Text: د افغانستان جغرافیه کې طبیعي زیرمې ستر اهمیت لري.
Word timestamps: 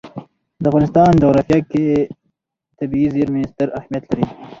د 0.61 0.63
افغانستان 0.71 1.11
جغرافیه 1.21 1.59
کې 1.71 1.85
طبیعي 2.79 3.07
زیرمې 3.15 3.43
ستر 3.51 3.67
اهمیت 3.79 4.03
لري. 4.09 4.25